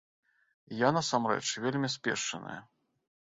[0.77, 2.57] Я, насамрэч, вельмі спешчаная.